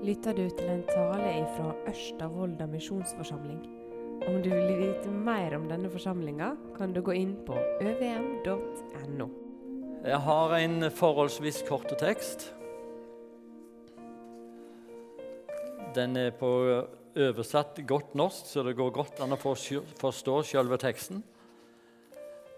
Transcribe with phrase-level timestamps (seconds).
[0.00, 2.28] lytter du til en tale fra Ørsta
[2.70, 3.60] misjonsforsamling.
[4.28, 9.28] Om du vil vite mer om denne forsamlinga, kan du gå inn på øvm.no.
[10.04, 12.54] Jeg har en forholdsvis kort tekst.
[15.94, 16.48] Den er på
[17.16, 21.24] oversatt godt norsk, så det går godt an å forstå selve teksten.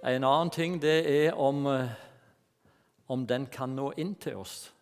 [0.02, 1.66] En annen ting det er om,
[3.06, 4.72] om den kan nå inn til oss.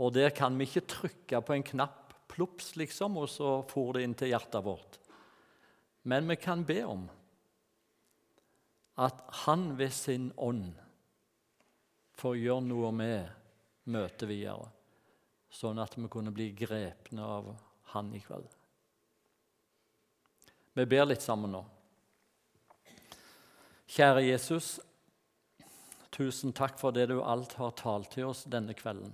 [0.00, 4.06] Og der kan vi ikke trykke på en knapp plops, liksom, og så for det
[4.06, 4.98] inn til hjertet vårt.
[6.08, 7.08] Men vi kan be om
[9.00, 10.72] at Han ved sin ånd
[12.20, 13.28] får gjøre noe med
[13.92, 14.68] møtet videre,
[15.50, 17.52] sånn at vi kunne bli grepne av
[17.94, 18.48] Han i kveld.
[20.76, 21.64] Vi ber litt sammen nå.
[23.90, 24.78] Kjære Jesus,
[26.14, 29.10] tusen takk for det du alt har talt til oss denne kvelden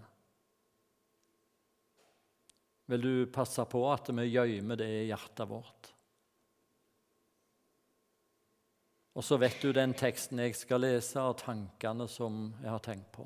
[2.87, 5.93] vil du passe på at vi gjemmer det i hjertet vårt.
[9.17, 13.09] Og så vet du den teksten jeg skal lese, og tankene som jeg har tenkt
[13.17, 13.25] på.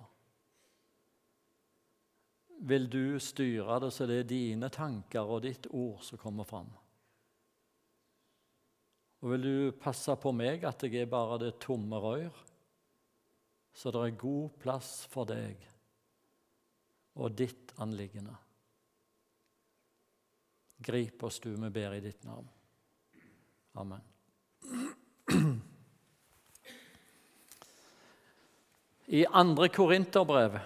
[2.70, 6.69] Vil du styre det så det er dine tanker og ditt ord som kommer fram?
[9.20, 12.36] Og vil du passe på meg at jeg er bare det tomme rør,
[13.77, 15.58] så det er god plass for deg
[17.20, 18.36] og ditt anliggende?
[20.80, 22.48] Grip oss, du, vi ber i ditt navn.
[23.76, 24.00] Amen.
[29.06, 30.56] I andre Korinterbrev,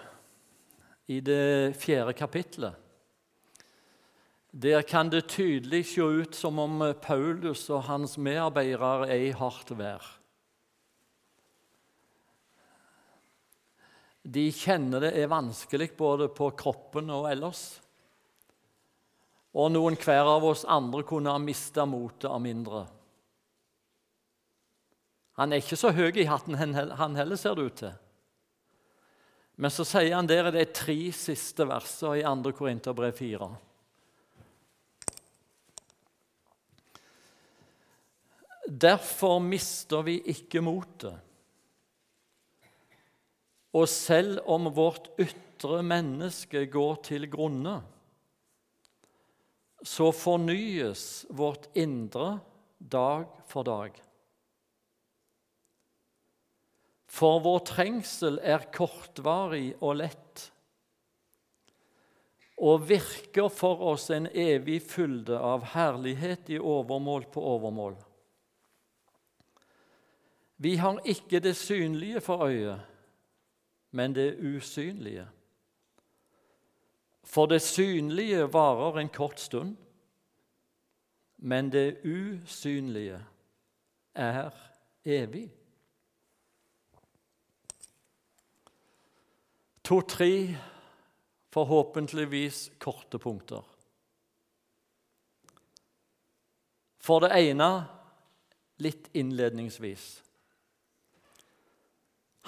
[1.11, 2.79] i det fjerde kapitlet,
[4.55, 9.73] der kan det tydelig se ut som om Paulus og hans medarbeidere er i hardt
[9.75, 10.05] vær.
[14.23, 17.81] De kjenner det er vanskelig både på kroppen og ellers
[19.55, 22.83] og noen hver av oss andre kunne ha mista motet av mindre.
[25.39, 27.95] Han er ikke så høy i hatten, han heller, ser det ut til.
[29.55, 32.51] Men så sier han der i de tre siste versene i 2.
[32.55, 33.49] Korinterbrev 4.
[38.65, 41.15] Derfor mister vi ikke motet.
[43.75, 47.81] Og selv om vårt ytre menneske går til grunne,
[49.85, 52.39] så fornyes vårt indre
[52.77, 54.01] dag for dag.
[57.05, 60.49] For vår trengsel er kortvarig og lett
[62.55, 67.97] og virker for oss en evig fylde av herlighet i overmål på overmål.
[70.55, 72.79] Vi har ikke det synlige for øyet,
[73.91, 75.27] men det usynlige.
[77.25, 79.75] For det synlige varer en kort stund,
[81.37, 83.19] men det usynlige
[84.15, 84.51] er
[85.05, 85.49] evig.
[89.83, 90.57] To-tre
[91.53, 93.65] forhåpentligvis korte punkter.
[96.97, 97.69] For det ene
[98.81, 100.05] litt innledningsvis.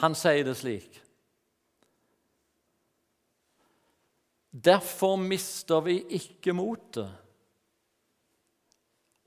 [0.02, 1.02] Han sier det slik
[4.66, 7.12] Derfor mister vi ikke motet.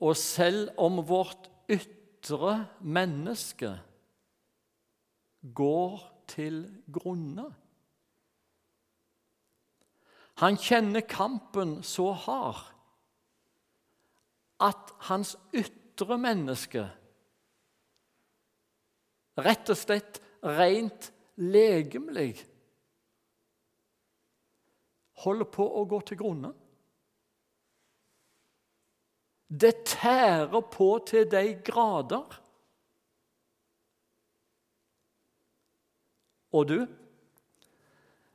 [0.01, 3.71] Og selv om vårt ytre menneske
[5.55, 5.99] går
[6.31, 7.47] til grunne
[10.41, 12.61] Han kjenner kampen så hard
[14.61, 16.85] at hans ytre menneske
[19.41, 22.33] rett og slett rent legemlig
[25.23, 26.51] holder på å gå til grunne.
[29.51, 32.37] Det tærer på til de grader.
[36.51, 36.79] Og du,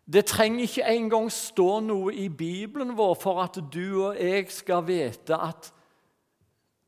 [0.06, 4.84] det trenger ikke engang stå noe i Bibelen vår for at du og jeg skal
[4.86, 5.72] vite at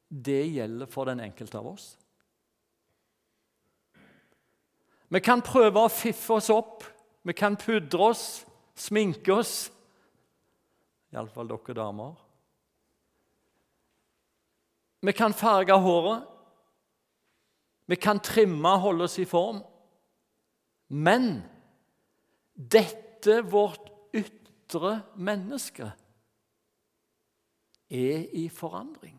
[0.08, 1.88] det gjelder for den enkelte av oss.
[5.08, 6.84] Vi kan prøve å fiffe oss opp,
[7.24, 8.24] vi kan pudre oss,
[8.76, 9.68] sminke oss.
[11.12, 12.16] Iallfall dere damer.
[15.00, 16.26] Vi kan farge håret.
[17.88, 19.62] Vi kan trimme og holde oss i form.
[20.88, 21.40] Men
[22.54, 25.92] dette vårt ytre menneske
[27.88, 29.16] er i forandring.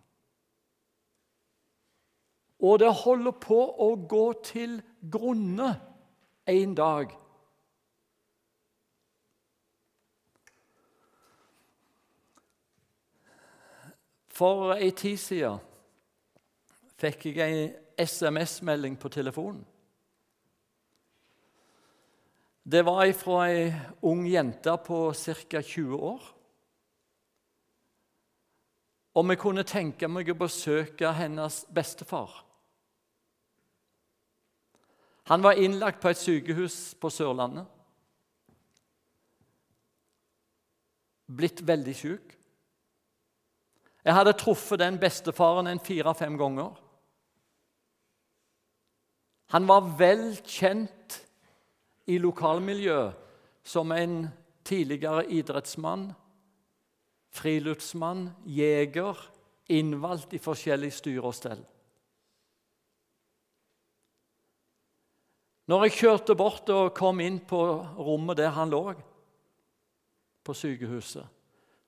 [2.60, 5.72] Og det holder på å gå til grunne
[6.50, 7.14] en dag.
[14.40, 15.60] For ei tid siden
[17.00, 19.66] fikk jeg ei SMS-melding på telefonen.
[22.64, 23.74] Det var fra ei
[24.08, 25.62] ung jente på ca.
[25.62, 26.24] 20 år.
[29.20, 32.46] Om jeg kunne tenke meg å besøke hennes bestefar.
[35.34, 37.68] Han var innlagt på et sykehus på Sørlandet.
[41.28, 42.39] Blitt veldig syk.
[44.10, 46.72] Jeg hadde truffet den bestefaren en fire-fem ganger.
[49.54, 51.20] Han var vel kjent
[52.10, 53.14] i lokalmiljøet
[53.70, 54.24] som en
[54.66, 56.08] tidligere idrettsmann,
[57.38, 59.22] friluftsmann, jeger,
[59.70, 61.62] innvalgt i forskjellige styre og stell.
[65.70, 67.62] Når jeg kjørte bort og kom inn på
[68.02, 68.88] rommet der han lå,
[70.42, 71.30] på sykehuset,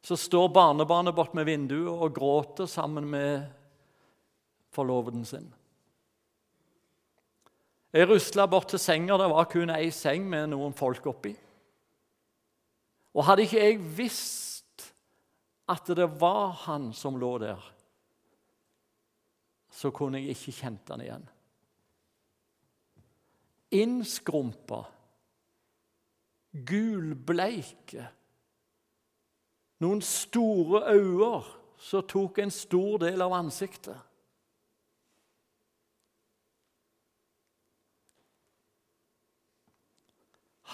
[0.02, 3.46] så står barnebarnet bort med vinduet og gråter sammen med
[4.74, 5.50] forloveden sin.
[7.92, 9.18] Jeg rusla bort til senga.
[9.20, 11.34] Det var kun ei seng med noen folk oppi.
[13.12, 14.88] Og hadde ikke jeg visst
[15.72, 17.60] at det var han som lå der,
[19.72, 21.28] så kunne jeg ikke kjent han igjen.
[23.72, 24.82] Innskrumpa,
[26.52, 28.10] gulbleike
[29.82, 31.42] noen store øyne
[31.82, 33.98] som tok en stor del av ansiktet.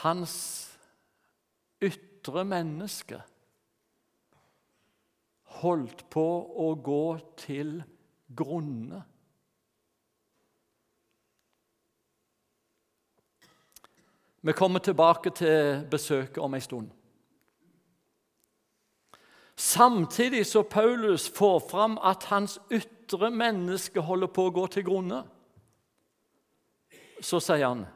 [0.03, 0.35] Hans
[1.81, 3.21] ytre menneske
[5.61, 6.25] holdt på
[6.67, 7.05] å gå
[7.39, 7.79] til
[8.37, 8.99] grunne.
[14.47, 16.91] Vi kommer tilbake til besøket om en stund.
[19.57, 25.23] Samtidig så Paulus får fram at hans ytre menneske holder på å gå til grunne,
[27.21, 27.87] så sier han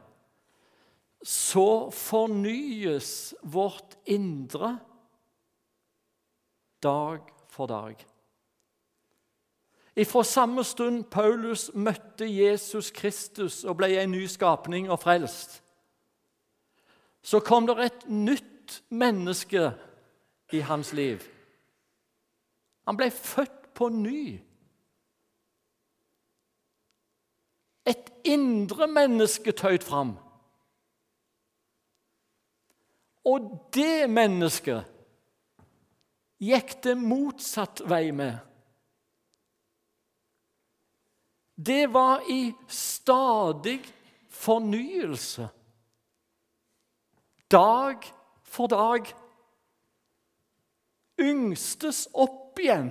[1.22, 4.78] så fornyes vårt indre
[6.82, 7.94] dag for dag.
[9.96, 15.60] Ifra samme stund Paulus møtte Jesus Kristus og ble en ny skapning og frelst,
[17.22, 19.68] så kom det et nytt menneske
[20.52, 21.22] i hans liv.
[22.86, 24.40] Han ble født på ny.
[27.86, 30.16] Et indre menneske tøyd fram.
[33.26, 34.88] Og det mennesket
[36.42, 38.38] gikk det motsatt vei med.
[41.54, 43.78] Det var i stadig
[44.28, 45.46] fornyelse.
[47.50, 48.08] Dag
[48.42, 49.06] for dag.
[51.22, 52.90] Yngstes opp opp igjen.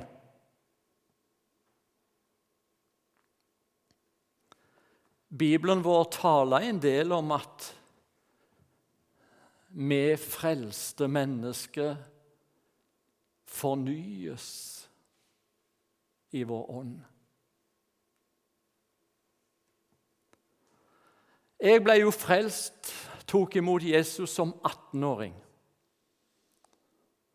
[5.29, 7.67] Bibelen vår taler en del om at
[9.71, 11.93] vi frelste mennesker
[13.47, 14.49] fornyes
[16.35, 16.97] i vår ånd.
[21.61, 22.89] Jeg ble jo frelst,
[23.29, 25.37] tok imot Jesus som 18-åring.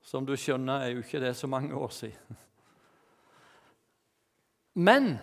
[0.06, 2.42] Som du skjønner, er jo ikke det så mange år siden.
[4.78, 5.16] Men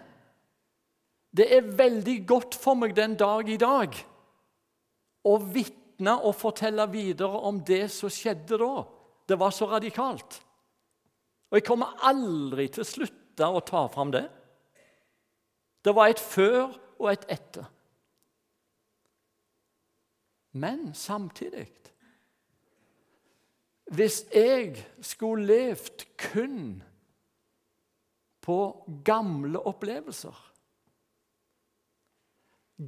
[1.32, 3.96] det er veldig godt for meg den dag i dag
[5.24, 8.74] å vitne og fortelle videre om det som skjedde da.
[9.30, 10.42] Det var så radikalt.
[11.50, 14.26] Og jeg kommer aldri til å slutte å ta fram det.
[15.86, 17.70] Det var et før og et etter.
[20.54, 21.70] Men samtidig
[23.94, 26.84] hvis jeg skulle levd kun
[28.42, 28.58] på
[29.06, 30.40] gamle opplevelser,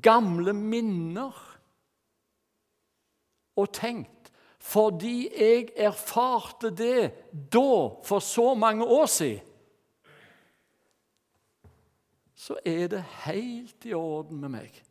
[0.02, 1.42] gamle minner,
[3.56, 4.32] og tenkt
[4.66, 7.12] fordi jeg erfarte det
[7.54, 7.70] da,
[8.04, 9.52] for så mange år siden,
[12.36, 14.82] så er det helt i orden med meg.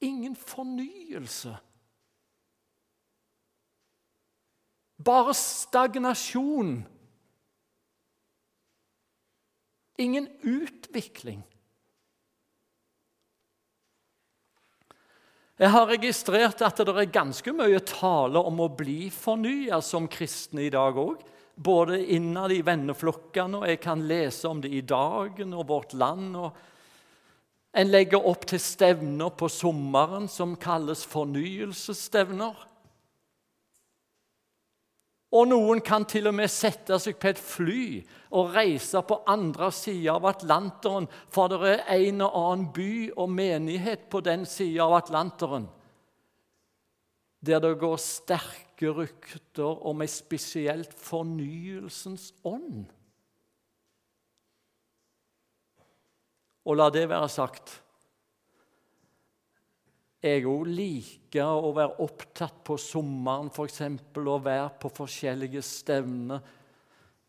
[0.00, 1.52] Ingen fornyelse
[4.96, 6.84] Bare stagnasjon.
[9.98, 11.42] Ingen utvikling.
[15.54, 20.64] Jeg har registrert at det er ganske mye tale om å bli fornya som kristne
[20.66, 21.20] i dag òg.
[21.54, 26.34] Både innad i venneflokkene, og jeg kan lese om det i Dagen og Vårt Land.
[26.34, 26.56] og
[27.70, 32.58] En legger opp til stevner på sommeren som kalles fornyelsesstevner.
[35.34, 37.86] Og noen kan til og med sette seg på et fly
[38.34, 43.32] og reise på andre sida av Atlanteren, for det er en og annen by og
[43.34, 45.66] menighet på den sida av Atlanteren
[47.44, 52.86] der det går sterke rykter om ei spesielt fornyelsens ånd.
[56.64, 57.74] Og la det være sagt
[60.24, 63.82] jeg òg liker å være opptatt på sommeren f.eks.
[64.16, 66.40] og være på forskjellige stevner,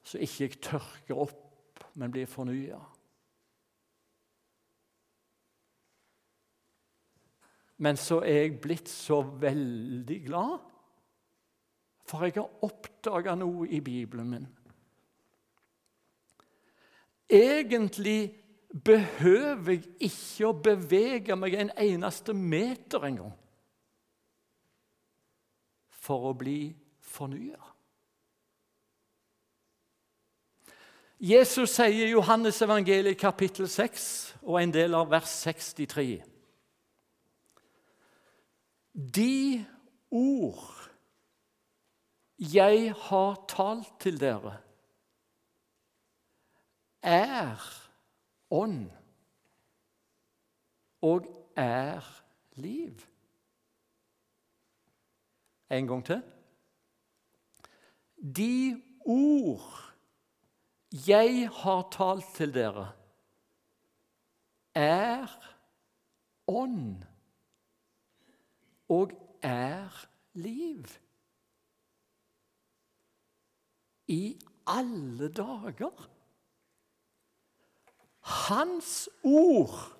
[0.06, 2.80] så ikke jeg tørker opp, men blir fornya.
[7.84, 10.56] Men så er jeg blitt så veldig glad,
[12.06, 14.48] for jeg har oppdaga noe i Bibelen min.
[17.28, 18.45] Egentlig
[18.84, 23.32] behøver jeg ikke å bevege meg en eneste meter engang
[26.06, 26.60] for å bli
[27.02, 27.62] fornya.
[31.26, 34.08] Jesus sier i Johannes evangeliet kapittel 6
[34.44, 36.20] og en del av vers 63
[39.16, 39.64] De
[40.12, 40.76] ord
[42.36, 44.58] jeg har talt til dere,
[47.00, 47.64] er
[48.56, 48.92] ånd
[51.06, 52.06] og er
[52.62, 53.04] liv.
[55.72, 56.22] En gang til.
[58.38, 59.82] De ord
[61.08, 62.86] jeg har talt til dere,
[64.76, 65.32] er
[66.48, 67.04] ånd
[68.90, 69.12] og
[69.44, 70.86] er liv.
[74.08, 76.15] I alle dager!
[78.26, 79.96] Hans ord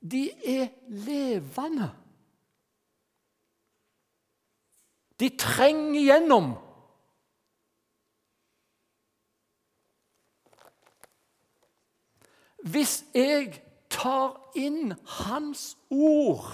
[0.00, 1.90] De er levende.
[5.20, 6.52] De trenger gjennom.
[12.68, 13.58] Hvis jeg
[13.90, 16.48] tar inn Hans ord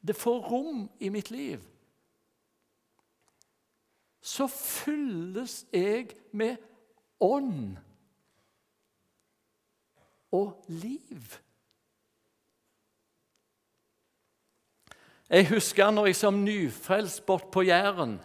[0.00, 1.60] Det får rom i mitt liv
[4.30, 6.56] så fylles jeg med
[7.20, 7.78] ånd
[10.30, 11.38] og liv.
[15.30, 18.18] Jeg husker når jeg som nyfrelst bort på Jæren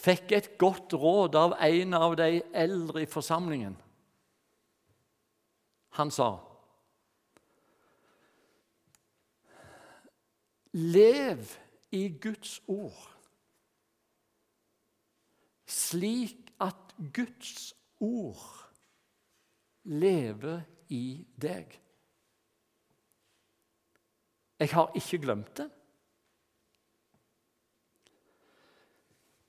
[0.00, 3.76] fikk et godt råd av en av de eldre i forsamlingen.
[6.00, 6.30] Han sa
[10.72, 11.48] Lev
[11.90, 13.19] i Guds ord
[15.70, 18.42] slik at Guds ord
[19.84, 21.76] lever i deg.
[24.60, 25.70] Jeg har ikke glemt det.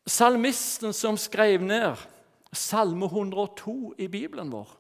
[0.08, 2.00] Salmisten som skrev ned
[2.52, 4.72] Salme 102 i Bibelen vår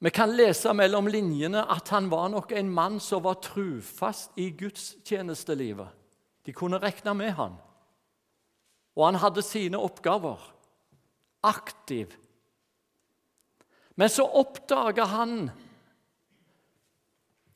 [0.00, 4.50] Vi kan lese mellom linjene at han var nok en mann som var trufast i
[4.56, 5.88] gudstjenestelivet.
[6.46, 7.58] De kunne regne med han.
[8.98, 10.42] Og han hadde sine oppgaver.
[11.46, 12.16] Aktiv.
[13.94, 15.50] Men så oppdaga han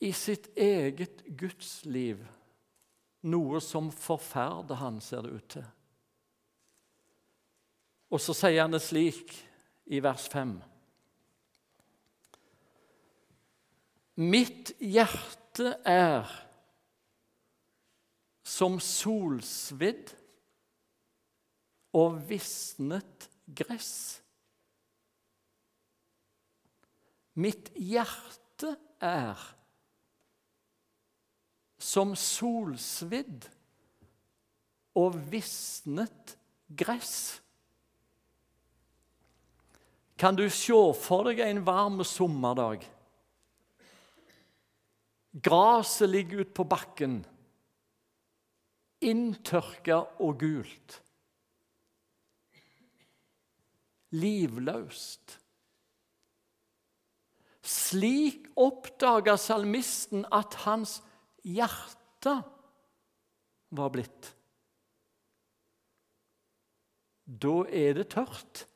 [0.05, 2.21] i sitt eget gudsliv
[3.25, 5.67] noe som forferder han, ser det ut til.
[8.13, 9.33] Og så sier han det slik
[9.91, 10.53] i vers 5.
[14.23, 16.29] Mitt hjerte er
[18.45, 20.13] som solsvidd
[21.95, 24.21] og visnet gress.
[27.39, 29.39] Mitt hjerte er
[31.83, 33.47] som solsvidd
[34.99, 36.37] og visnet
[36.71, 37.17] gress.
[40.19, 42.87] Kan du se for deg en varm sommerdag?
[45.35, 47.17] Gresset ligger ute på bakken,
[49.03, 51.01] inntørka og gult
[54.15, 55.39] livløst.
[57.65, 60.99] Slik oppdaga salmisten at hans
[61.45, 62.37] hjerte
[63.75, 64.35] var blitt.
[67.25, 68.67] Da er det tørt.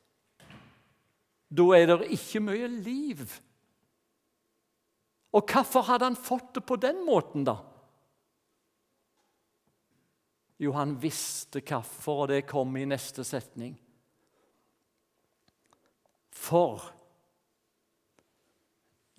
[1.49, 3.21] Da er det ikke mye liv.
[5.37, 7.59] Og hvorfor hadde han fått det på den måten, da?
[10.59, 13.77] Jo, han visste hvorfor, og det kom i neste setning.
[16.49, 16.81] For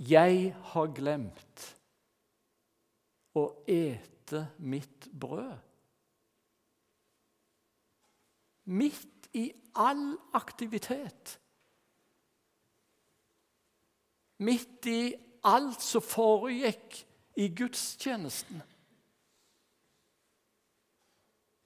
[0.02, 1.66] jeg har glemt
[3.38, 5.52] å ete mitt brød.
[8.74, 9.44] Midt i
[9.78, 11.36] all aktivitet.
[14.42, 15.14] Midt i
[15.46, 17.02] alt som foregikk
[17.38, 18.62] i gudstjenesten.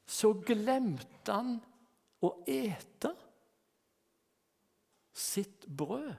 [0.05, 1.57] Så glemte han
[2.21, 3.17] å ete
[5.15, 6.13] sitt brød.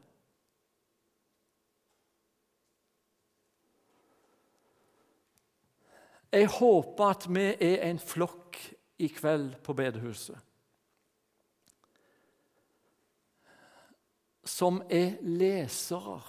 [6.32, 8.58] Jeg håper at vi er en flokk
[9.00, 10.42] i kveld på bedehuset
[14.46, 16.20] som er lesere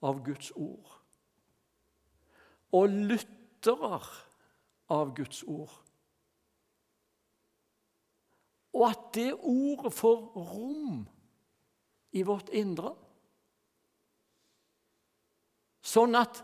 [0.00, 0.96] av Guds ord
[2.72, 4.00] og lyttere
[4.90, 5.72] av Guds ord.
[8.72, 11.02] Og at det ordet får rom
[12.12, 12.94] i vårt indre.
[15.82, 16.42] Sånn at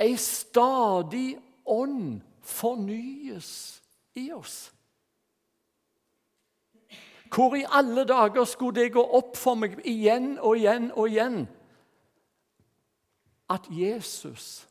[0.00, 1.36] ei stadig
[1.68, 3.50] ånd fornyes
[4.18, 4.70] i oss.
[7.30, 11.44] Hvor i alle dager skulle det gå opp for meg igjen og igjen og igjen
[13.50, 14.66] at Jesus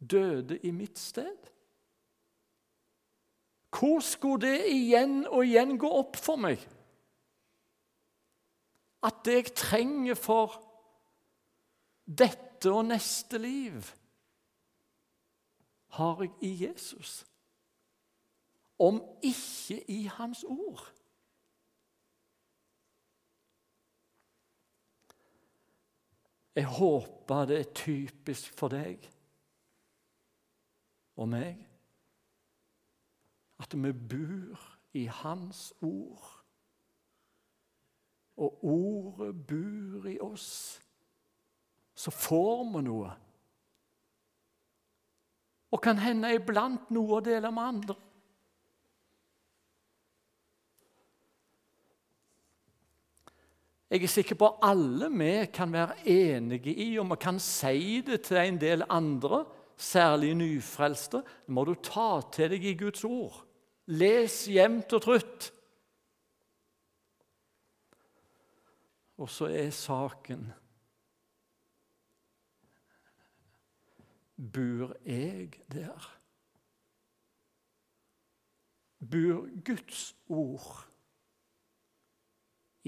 [0.00, 1.50] døde i mitt sted?
[3.70, 6.62] Hvor skulle det igjen og igjen gå opp for meg
[9.06, 10.58] at det jeg trenger for
[12.04, 13.86] dette og neste liv,
[15.96, 17.22] har jeg i Jesus?
[18.80, 20.84] Om ikke i Hans ord.
[26.54, 29.04] Jeg håper det er typisk for deg
[31.16, 31.69] og meg
[33.60, 36.28] at vi bor i Hans ord.
[38.40, 40.80] Og ordet bor i oss.
[41.94, 43.10] Så får vi noe.
[45.70, 47.96] Og kan hende iblant noe å dele med andre.
[53.90, 57.98] Jeg er sikker på at alle vi kan være enige i, og vi kan si
[58.06, 59.44] det til en del andre,
[59.76, 61.24] særlig nyfrelste.
[61.46, 63.40] Det må du ta til deg i Guds ord.
[63.86, 65.52] Les jevnt og trutt.
[69.20, 70.48] Og så er saken
[74.40, 76.06] Bor jeg der?
[79.00, 80.86] Bor Guds ord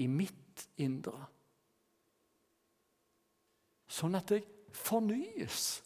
[0.01, 1.27] i mitt indre?
[3.85, 5.83] Sånn at jeg fornyes.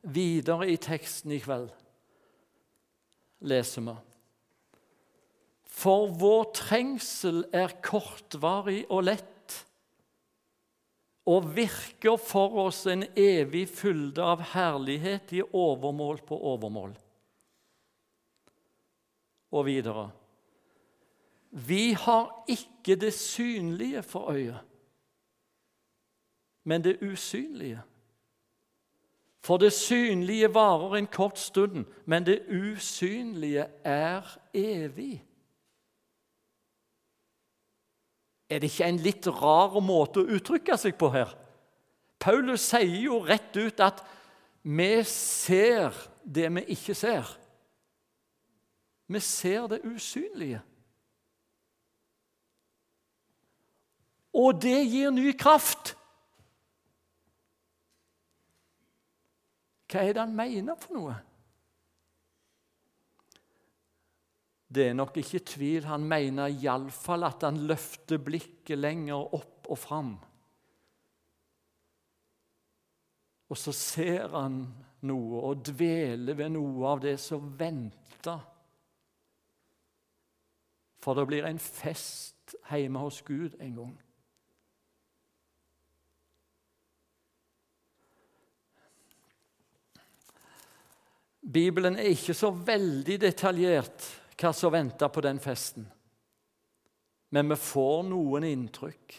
[0.00, 1.68] Videre i teksten i kveld
[3.40, 3.96] leser vi
[5.80, 9.26] For vår trengsel er kortvarig og lett
[11.30, 16.96] og virker for oss en evig fylde av herlighet i overmål på overmål.
[19.54, 20.08] Og videre
[21.50, 24.60] Vi har ikke det synlige for øyet,
[26.64, 27.82] men det usynlige.
[29.40, 35.24] For det synlige varer en kort stund, men det usynlige er evig.
[38.50, 41.32] Er det ikke en litt rar måte å uttrykke seg på her?
[42.20, 44.02] Paulus sier jo rett ut at
[44.62, 47.30] vi ser det vi ikke ser.
[49.10, 50.60] Vi ser det usynlige.
[54.36, 55.96] Og det gir ny kraft.
[59.90, 61.16] Hva er det han mener for noe?
[64.70, 65.88] Det er nok ikke tvil.
[65.90, 70.12] Han mener iallfall at han løfter blikket lenger opp og fram.
[73.50, 74.62] Og så ser han
[75.10, 78.44] noe og dveler ved noe av det som venter.
[81.02, 83.96] For det blir en fest hjemme hos Gud en gang.
[91.50, 94.06] Bibelen er ikke så veldig detaljert
[94.38, 95.88] hva som venter på den festen.
[97.30, 99.16] Men vi får noen inntrykk.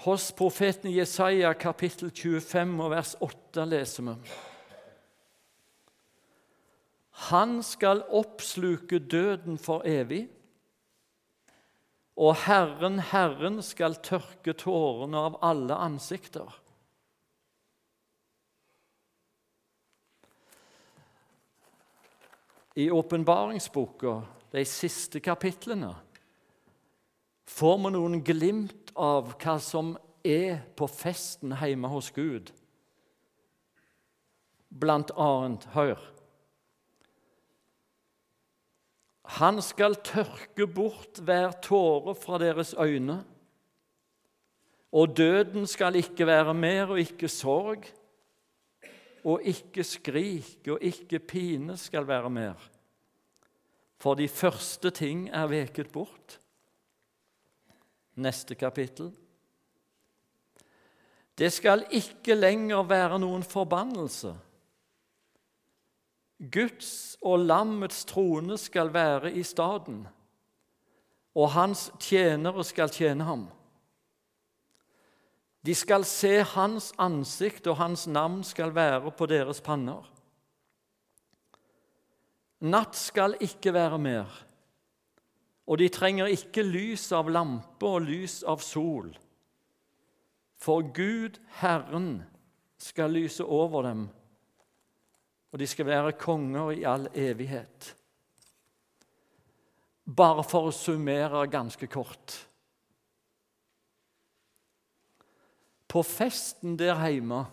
[0.00, 4.14] Hos profeten Jesaja kapittel 25 og vers 8 leser vi
[7.28, 10.22] Han skal oppsluke døden for evig,
[12.16, 16.59] og Herren, Herren skal tørke tårene av alle ansikter.
[22.80, 24.22] I åpenbaringsboka
[24.54, 25.90] de siste kapitlene,
[27.50, 29.92] får vi noen glimt av hva som
[30.24, 32.52] er på festen hjemme hos Gud.
[34.70, 36.00] Blant annet, hør
[39.36, 43.20] Han skal tørke bort hver tåre fra deres øyne.
[44.90, 47.86] Og døden skal ikke være mer, og ikke sorg.
[49.24, 52.70] Og ikke skrik og ikke pine skal være mer.
[54.00, 56.38] For de første ting er veket bort.
[58.16, 59.12] Neste kapittel.
[61.38, 64.34] Det skal ikke lenger være noen forbannelse.
[66.40, 70.06] Guds og lammets trone skal være i staden,
[71.36, 73.42] og hans tjenere skal tjene ham.
[75.66, 80.06] De skal se hans ansikt, og hans navn skal være på deres panner.
[82.60, 84.28] Natt skal ikke være mer,
[85.66, 89.12] og de trenger ikke lys av lampe og lys av sol.
[90.60, 92.22] For Gud, Herren,
[92.80, 94.08] skal lyse over dem
[95.50, 97.94] og de skal være konger i all evighet.
[100.06, 102.36] Bare for å summere ganske kort.
[105.90, 107.44] På festen der hjemme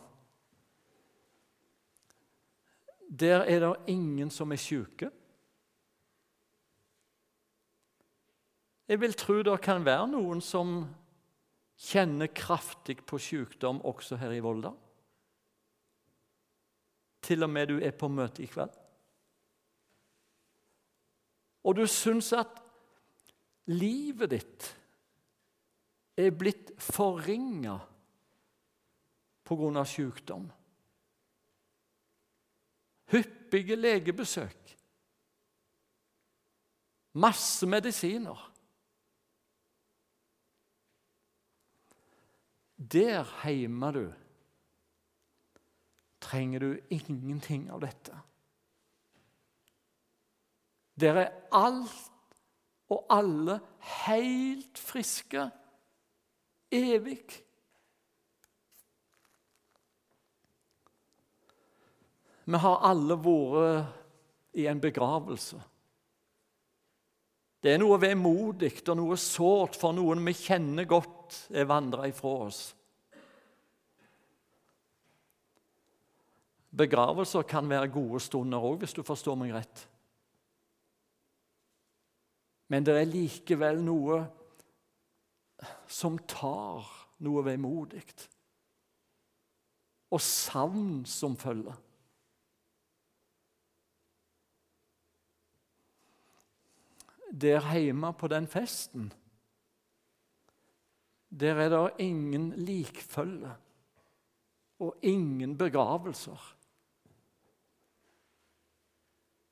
[3.07, 5.09] der er det ingen som er syke.
[8.87, 10.81] Jeg vil tro det kan være noen som
[11.77, 14.73] kjenner kraftig på sykdom også her i Volda
[17.27, 18.71] til og med du er på møte i kveld.
[21.67, 22.53] Og du syns at
[23.67, 24.67] livet ditt
[26.15, 27.75] er blitt forringa
[29.47, 29.83] pga.
[29.85, 30.51] sykdom.
[33.11, 34.77] Hyppige legebesøk.
[37.13, 38.53] Masse medisiner.
[42.77, 44.13] Der hjemme du
[46.21, 48.19] trenger du ingenting av dette.
[50.99, 52.13] Der er alt
[52.89, 53.59] og alle
[54.03, 55.49] helt friske
[56.71, 57.46] evig.
[62.47, 65.59] Vi har alle vært i en begravelse.
[67.61, 72.33] Det er noe vemodig og noe sårt for noen vi kjenner godt er vandra ifra
[72.45, 72.61] oss.
[76.77, 79.83] Begravelser kan være gode stunder òg, hvis du forstår meg rett.
[82.71, 84.21] Men det er likevel noe
[85.89, 86.85] som tar
[87.25, 88.03] noe vemodig.
[90.13, 91.75] Og savn som følger.
[97.31, 99.13] Der hjemme på den festen,
[101.29, 103.51] der er det ingen likfølge
[104.79, 106.55] og ingen begravelser.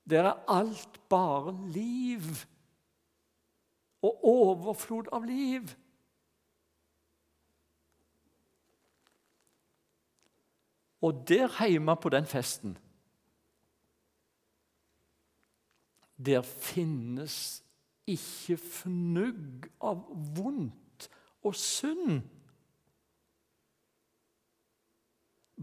[0.10, 2.22] Der er alt bare liv
[4.02, 5.70] og overflod av liv.
[11.02, 12.78] Og der hjemme på den festen
[16.26, 17.65] Der finnes
[18.06, 20.04] ikke fnugg av
[20.38, 21.10] vondt
[21.46, 22.22] og synd.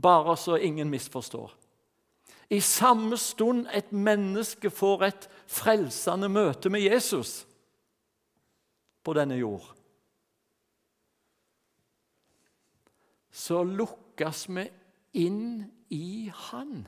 [0.02, 1.52] Bare så ingen misforstår.
[2.52, 7.46] I samme stund et menneske får et frelsende møte med Jesus
[9.02, 9.64] på denne jord,
[13.32, 14.66] så lukkes vi
[15.24, 16.84] inn i Han.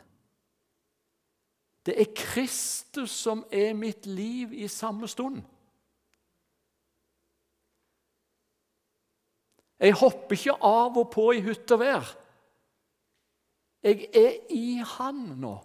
[1.85, 5.43] Det er Kristus som er mitt liv i samme stund.
[9.81, 12.11] Jeg hopper ikke av og på i hytt og vær.
[13.85, 15.59] Jeg er i Han nå.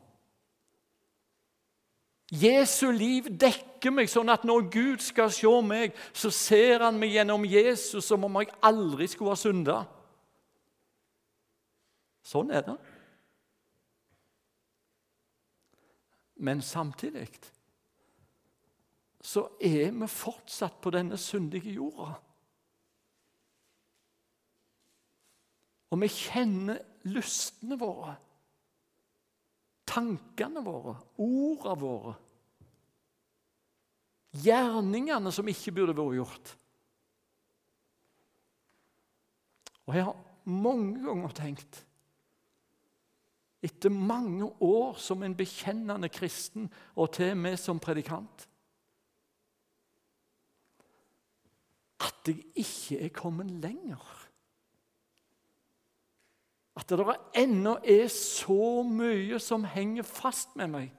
[2.29, 7.15] Jesu liv dekker meg, sånn at når Gud skal se meg, så ser han meg
[7.15, 9.79] gjennom Jesus som om jeg aldri skulle ha synda.
[12.29, 12.75] Sånn er det.
[16.39, 17.27] Men samtidig
[19.19, 22.13] så er vi fortsatt på denne syndige jorda.
[25.89, 28.13] Og vi kjenner lystene våre,
[29.89, 32.15] tankene våre, ordene våre.
[34.39, 36.55] Gjerningene som ikke burde vært gjort.
[39.89, 41.83] Og jeg har mange ganger tenkt
[43.61, 48.49] etter mange år som en bekjennende kristen, og til og med som predikant
[51.99, 54.29] at jeg ikke er kommet lenger.
[56.75, 60.93] At det ennå er så mye som henger fast med meg,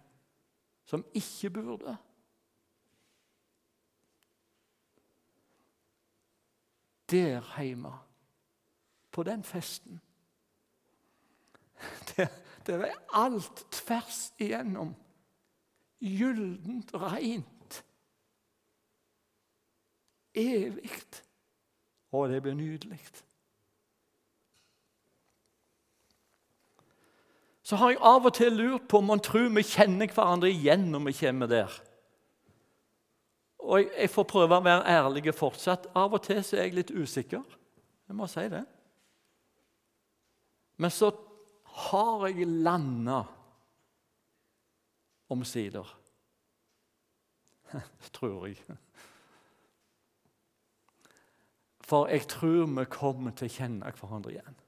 [0.84, 1.96] som ikke burde.
[7.10, 7.92] Der hjemme,
[9.10, 10.00] på den festen
[12.16, 12.28] Der,
[12.66, 14.94] der er alt tvers igjennom
[16.00, 17.82] gyllent, reint,
[20.34, 21.02] evig.
[22.10, 23.00] Og det blir nydelig.
[27.62, 30.88] Så har jeg av og til lurt på om man tror vi kjenner hverandre igjen
[30.90, 31.76] når vi kommer der.
[33.60, 35.86] Og jeg får prøve å være ærlig fortsatt.
[35.94, 37.44] Av og til så er jeg litt usikker.
[38.08, 38.64] Jeg må si det.
[40.80, 41.12] Men så
[41.88, 43.22] har jeg landa
[45.30, 45.96] omsider.
[48.12, 48.56] tror jeg.
[51.80, 54.58] For jeg tror vi kommer til å kjenne hverandre igjen.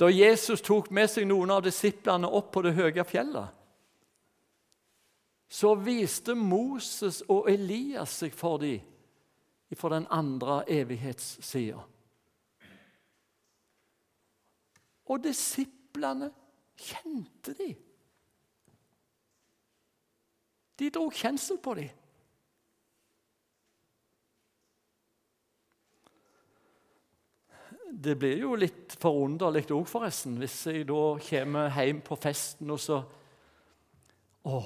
[0.00, 3.60] Da Jesus tok med seg noen av disiplene opp på det høye fjellet,
[5.54, 8.82] så viste Moses og Elias seg for dem
[9.74, 11.80] fra den andre evighetssida.
[15.10, 16.30] Og disiplene
[16.80, 17.68] kjente de.
[20.78, 21.92] De dro kjensel på dem.
[28.04, 32.80] Det blir jo litt forunderlig òg, forresten, hvis jeg da kommer hjem på festen og
[32.82, 32.98] så
[34.44, 34.58] Å,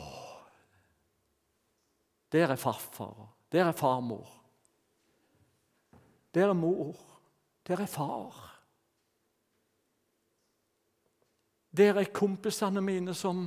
[2.35, 3.29] der er farfar.
[3.53, 4.27] Der er farmor.
[6.35, 6.97] Der er mor.
[7.69, 8.48] Der er far.
[11.79, 13.47] Der er kompisene mine som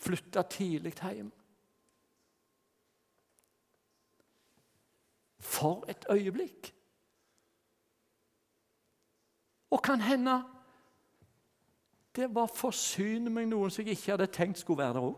[0.00, 1.32] flytta tidlig hjem.
[5.38, 6.72] For et øyeblikk!
[9.70, 10.44] Og kan hende
[12.16, 15.16] det var forsyne meg noen som jeg ikke hadde tenkt skulle være der òg.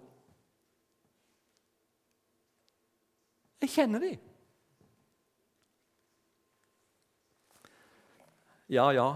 [3.62, 4.11] Jeg kjenner de.
[8.68, 9.09] Ja, ja.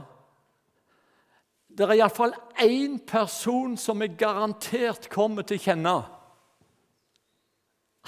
[1.73, 5.95] Det er iallfall én person som jeg garantert kommer til å kjenne.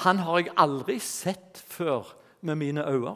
[0.05, 2.11] Han har jeg aldri sett før
[2.44, 3.14] med mine øyne.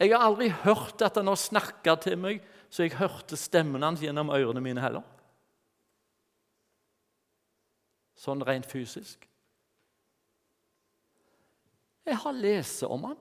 [0.00, 4.02] Jeg har aldri hørt at han har snakka til meg så jeg hørte stemmen hans
[4.02, 5.04] gjennom ørene mine heller.
[8.16, 9.22] Sånn rent fysisk.
[12.06, 13.18] Jeg har lest om han.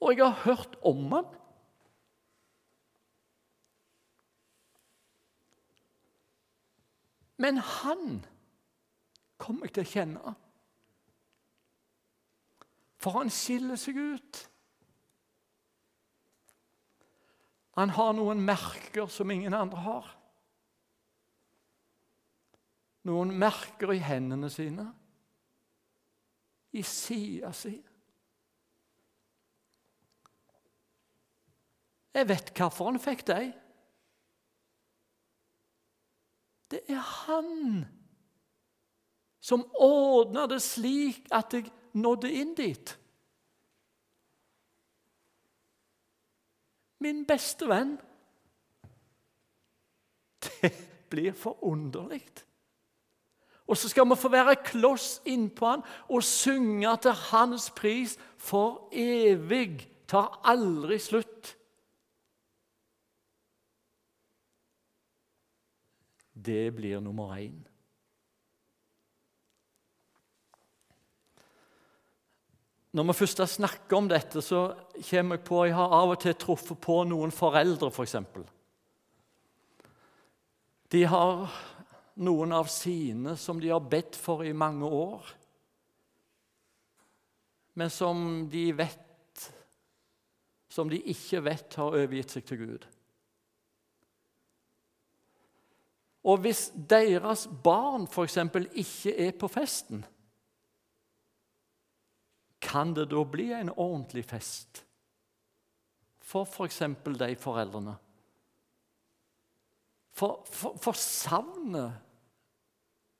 [0.00, 1.30] Og jeg har hørt om han.
[7.38, 8.24] Men han
[9.38, 10.36] kommer jeg til å kjenne.
[12.98, 14.40] For han skiller seg ut.
[17.78, 20.08] Han har noen merker som ingen andre har.
[23.06, 24.88] Noen merker i hendene sine,
[26.74, 27.76] i sida si.
[32.18, 33.52] Jeg vet hvorfor han fikk dem.
[36.68, 37.84] Det er han
[39.40, 42.90] som ordna det slik at jeg nådde inn dit.
[47.00, 47.94] Min beste venn.
[50.60, 50.74] Det
[51.08, 52.24] blir forunderlig.
[53.68, 58.90] Og så skal vi få være kloss innpå han og synge til hans pris for
[58.92, 59.86] evig.
[60.08, 61.54] Tar aldri slutt.
[66.38, 67.58] Det blir nummer én.
[72.94, 74.60] Når vi først har snakket om dette, så
[75.10, 78.16] kommer jeg på jeg har av og til truffet på noen foreldre, f.eks.
[78.32, 78.54] For
[80.88, 81.50] de har
[82.24, 85.26] noen av sine som de har bedt for i mange år,
[87.78, 89.04] men som de vet
[90.68, 92.82] Som de ikke vet har overgitt seg til Gud.
[96.28, 98.36] Og hvis deres barn f.eks.
[98.76, 100.04] ikke er på festen
[102.60, 104.82] kan det da bli en ordentlig fest
[106.28, 106.82] for f.eks.
[107.04, 107.94] For de foreldrene?
[110.12, 111.94] For, for, for savnet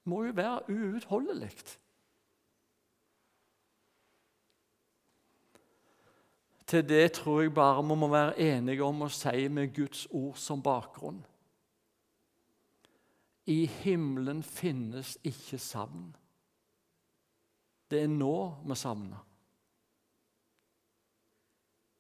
[0.05, 1.53] må jo være uutholdelig.
[6.69, 10.37] Til det tror jeg bare vi må være enige om å si med Guds ord
[10.37, 11.23] som bakgrunn.
[13.49, 16.11] I himmelen finnes ikke savn.
[17.89, 18.35] Det er nå
[18.69, 19.25] vi savner.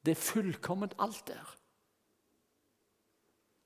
[0.05, 1.55] Det er fullkomment alt der.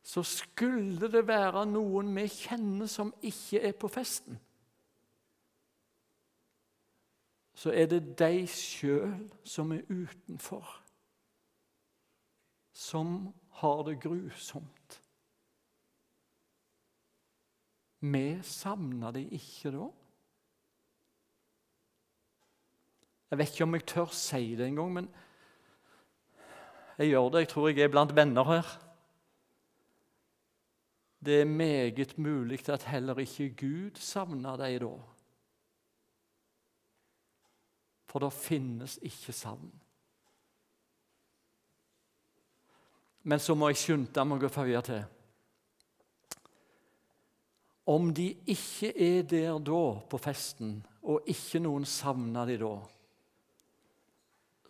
[0.02, 4.38] Så skulle det være noen vi kjenner som ikke er på festen,
[7.54, 10.66] så er det de sjøl som er utenfor,
[12.74, 15.01] som har det grusomt.
[18.02, 19.88] Vi savner de ikke da.
[23.30, 25.06] Jeg vet ikke om jeg tør si det engang, men
[26.98, 27.44] jeg gjør det.
[27.44, 28.72] Jeg tror jeg er blant venner her.
[31.24, 34.92] Det er meget mulig at heller ikke Gud savner deg da.
[38.10, 39.70] For det finnes ikke savn.
[43.22, 45.04] Men så må jeg skynde meg å føye til.
[47.92, 52.74] Om de ikke er der da på festen, og ikke noen savner de da,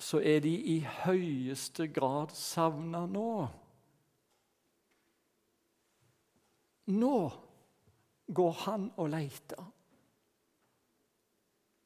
[0.03, 3.35] så er de i høyeste grad savna nå.
[6.91, 7.19] Nå
[8.27, 9.63] går han og leter.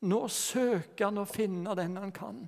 [0.07, 2.41] Nå søker han å finne den han kan.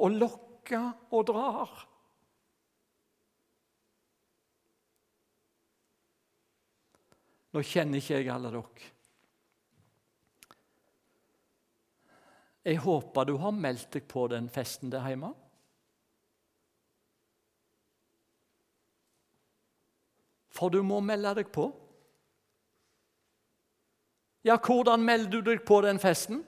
[0.00, 1.76] Og lokker og drar.
[7.56, 8.88] Nå kjenner ikke jeg alle dere.
[12.66, 15.30] Jeg håper du har meldt deg på den festen der hjemme.
[20.52, 21.70] For du må melde deg på.
[24.44, 26.44] Ja, hvordan melder du deg på den festen?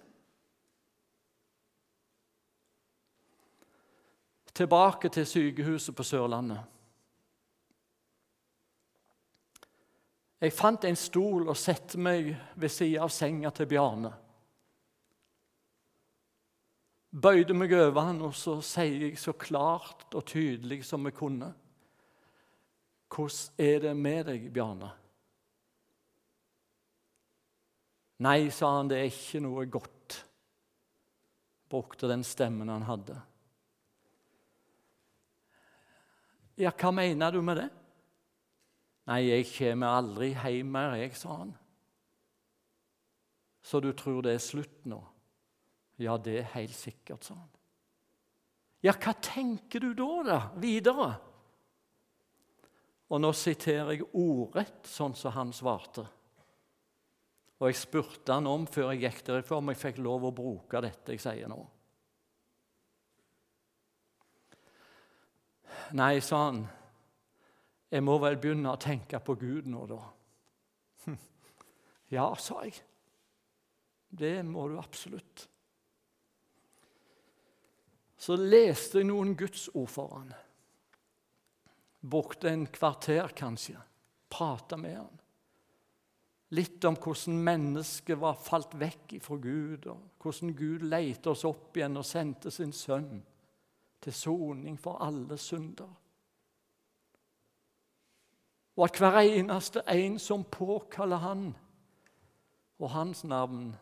[4.52, 6.66] Tilbake til sykehuset på Sørlandet.
[10.38, 14.14] Jeg fant en stol og satte meg ved siden av senga til Bjarne
[17.10, 21.52] bøyde meg over han, og så sier jeg så klart og tydelig som jeg kunne
[23.08, 24.90] Hvordan er det med deg, Bjarne?
[28.20, 30.18] Nei, sa han, det er ikke noe godt.
[31.72, 33.16] Brukte den stemmen han hadde.
[36.60, 37.68] Ja, hva mener du med det?
[39.08, 41.54] Nei, jeg kommer aldri hjem mer, jeg, sa han.
[43.64, 44.98] Så du tror det er slutt nå?
[46.00, 47.48] Ja, det er helt sikkert, sa han.
[48.84, 51.08] Ja, hva tenker du da, da, videre?
[53.08, 56.04] Og nå siterer jeg ordrett sånn som han svarte.
[57.58, 60.84] Og jeg spurte han om før jeg gikk derifra om jeg fikk lov å bruke
[60.84, 61.58] dette jeg sier nå.
[65.98, 66.66] Nei, sa han,
[67.88, 70.02] jeg må vel begynne å tenke på Gud nå, da.
[72.08, 72.78] Ja, sa jeg.
[74.08, 75.48] Det må du absolutt
[78.18, 80.32] så leste jeg noen Guds ord for han.
[82.02, 83.78] Brukte en kvarter, kanskje.
[84.28, 85.14] Prata med han.
[86.56, 91.76] Litt om hvordan mennesket var falt vekk fra Gud, og hvordan Gud leite oss opp
[91.76, 93.20] igjen og sendte sin sønn
[94.02, 95.90] til soning for alle synder.
[98.78, 101.48] Og at hver eneste en som påkaller Han
[102.78, 103.74] og Hans navn,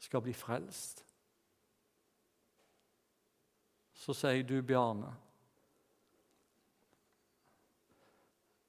[0.00, 1.04] skal bli frelst
[4.00, 5.12] så sier du, Bjarne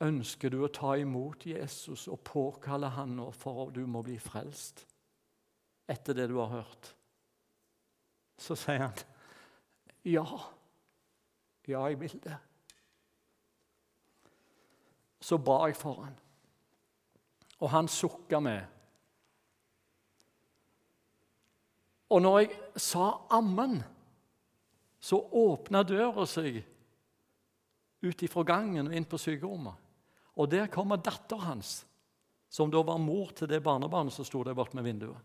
[0.01, 4.17] Ønsker du å ta imot Jesus og påkalle han nå for at du må bli
[4.19, 4.81] frelst
[5.91, 6.89] etter det du har hørt?
[8.41, 8.97] Så sier han,
[10.03, 10.25] 'Ja,
[11.67, 12.50] ja, jeg vil det.'
[15.21, 16.15] Så ba jeg for han,
[17.61, 18.65] og han sukka med.
[22.11, 23.83] Og når jeg sa 'ammen'
[25.01, 26.59] så åpna døra seg
[28.01, 29.73] ut ifra gangen og inn på sykerommet.
[30.37, 31.71] Og der kommer datteren hans,
[32.49, 35.17] som da var mor til det barnebarnet som sto der borte med vinduet.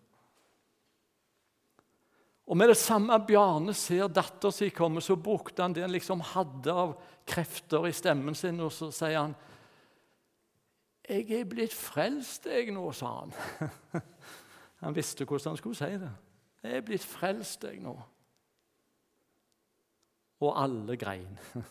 [2.47, 6.23] Og med det samme Bjarne ser datteren sin komme, så brukte han det han liksom
[6.23, 6.95] hadde av
[7.27, 9.35] krefter i stemmen sin, og så sier han
[11.09, 13.33] 'Jeg er blitt frelst, jeg nå', sa han.
[14.83, 16.13] Han visste hvordan han skulle si det.
[16.63, 18.03] 'Jeg er blitt frelst, jeg nå'
[20.41, 21.39] og alle grein.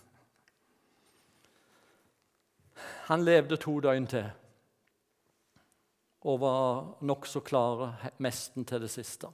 [3.10, 4.32] Han levde to døgn til
[6.26, 9.28] og var nokså klare mesten til det siste.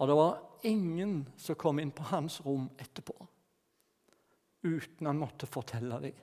[0.00, 3.26] Og det var ingen som kom inn på hans rom etterpå
[4.62, 6.20] uten han måtte fortelle dem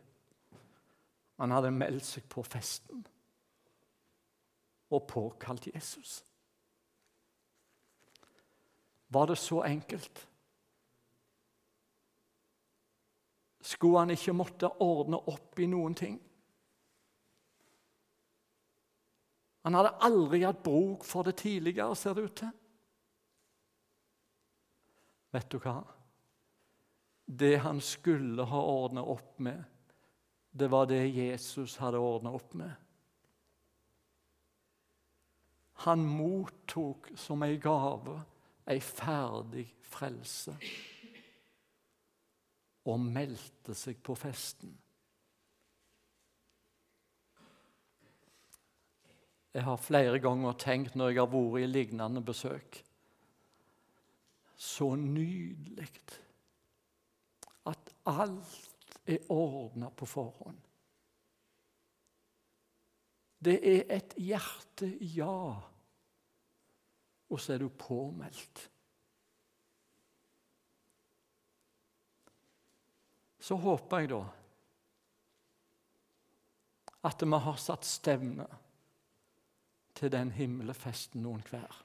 [1.39, 3.05] Han hadde meldt seg på festen
[4.89, 6.19] og påkalt Jesus.
[9.07, 10.25] Var det så enkelt?
[13.61, 16.17] Skulle han ikke måtte ordne opp i noen ting?
[19.67, 22.51] Han hadde aldri hatt bruk for det tidligere, ser det ut til.
[25.35, 25.75] Vet du hva?
[27.29, 29.61] Det han skulle ha ordna opp med,
[30.51, 32.71] det var det Jesus hadde ordna opp med.
[35.85, 38.17] Han mottok som ei gave
[38.69, 40.53] ei ferdig frelse
[42.89, 44.71] og meldte seg på festen.
[49.53, 52.83] Jeg har flere ganger tenkt når jeg har vært i lignende besøk
[54.59, 55.87] Så nydelig
[57.65, 58.68] at alt
[59.09, 60.59] er ordna på forhånd.
[63.39, 65.35] Det er et hjerte-ja,
[67.29, 68.65] og så er du påmeldt.
[73.39, 74.23] Så håper jeg da
[77.07, 78.45] at vi har satt stevne
[79.95, 81.77] til den himmelfesten noen hver.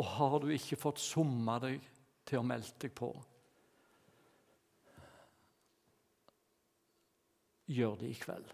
[0.00, 1.84] Og har du ikke fått summa deg
[2.28, 3.10] til å melde deg på,
[7.68, 8.48] gjør det i kveld.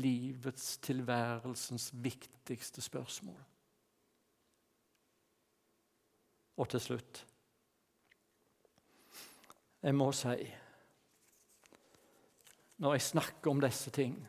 [0.00, 3.40] Livets, tilværelsens viktigste spørsmål.
[6.56, 7.26] Og til slutt
[9.82, 10.52] Jeg må si
[12.76, 14.28] Når jeg snakker om disse ting,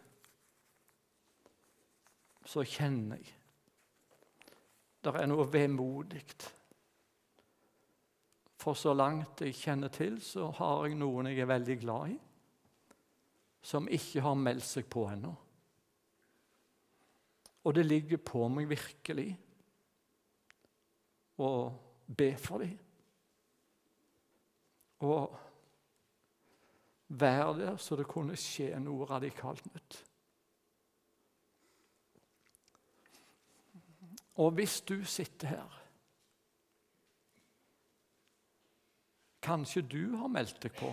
[2.46, 3.38] så kjenner jeg
[5.02, 6.22] det er noe vemodig
[8.62, 12.18] for så langt jeg kjenner til, så har jeg noen jeg er veldig glad i,
[13.62, 15.32] som ikke har meldt seg på ennå.
[17.62, 19.30] Og det ligger på meg virkelig
[21.42, 21.52] å
[22.10, 22.78] be for dem.
[25.06, 25.38] Og
[27.08, 30.00] være der så det kunne skje noe radikalt nytt.
[34.42, 35.78] Og hvis du sitter her
[39.42, 40.92] Kanskje du har meldt deg på,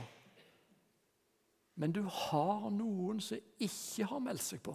[1.79, 4.75] men du har noen som ikke har meldt seg på.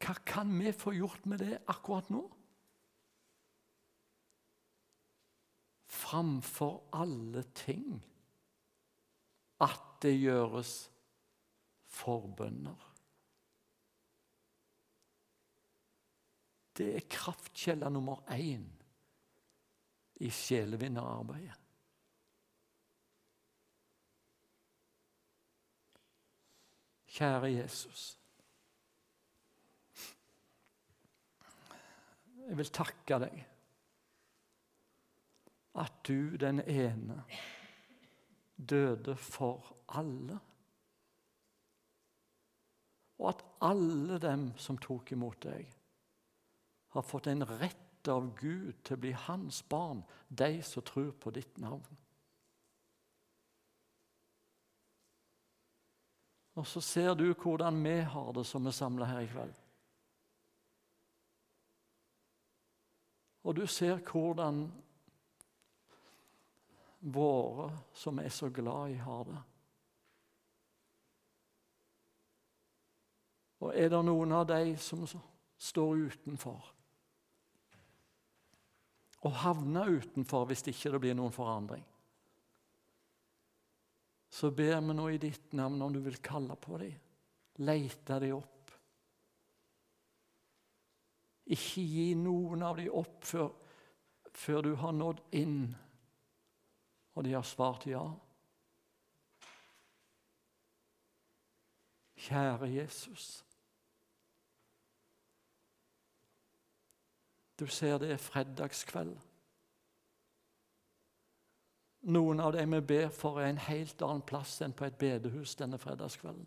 [0.00, 2.24] Hva kan vi få gjort med det akkurat nå?
[5.90, 8.00] Framfor alle ting
[9.62, 10.74] at det gjøres
[11.92, 12.86] forbønner.
[16.80, 18.66] Det er kraftkjella nummer én
[20.24, 21.59] i sjelevinnerarbeidet.
[27.20, 28.18] Kjære Jesus.
[32.48, 33.42] Jeg vil takke deg
[35.82, 37.18] at du, den ene,
[38.56, 39.68] døde for
[40.00, 40.38] alle.
[43.18, 45.68] Og at alle dem som tok imot deg,
[46.96, 51.36] har fått en rett av Gud til å bli hans barn, de som tror på
[51.36, 51.99] ditt navn.
[56.60, 59.54] Og så ser du hvordan vi har det som er samla her i kveld.
[63.48, 64.66] Og du ser hvordan
[67.00, 69.38] våre som er så glad i, har det.
[73.60, 75.08] Og er det noen av de som
[75.56, 76.68] står utenfor?
[79.20, 81.84] og havner utenfor hvis ikke det blir noen forandring.
[84.30, 86.96] Så ber vi nå i ditt navn om du vil kalle på dem,
[87.66, 88.72] lete dem opp.
[91.50, 93.50] Ikke gi noen av dem opp før,
[94.30, 95.64] før du har nådd inn
[97.14, 98.02] og de har svart ja.
[102.20, 103.44] Kjære Jesus.
[107.60, 109.16] Du ser det er fredagskveld.
[112.00, 115.52] Noen av dem vi ber for, er en helt annen plass enn på et bedehus
[115.60, 116.46] denne fredagskvelden.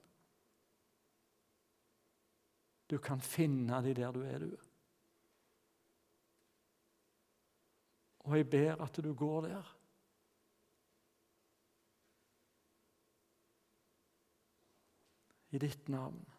[2.90, 4.58] Du kan finne dem der du er, du.
[8.24, 9.72] Og jeg ber at du går der.
[15.52, 16.33] I ditt navn.